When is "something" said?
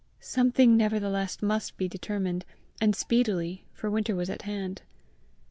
0.19-0.75